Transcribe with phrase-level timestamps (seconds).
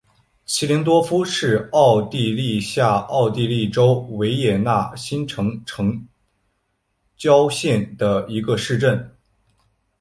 [0.47, 6.07] 齐灵多夫是奥地利下奥地利州维也纳新城城
[7.15, 9.15] 郊县的一个市镇。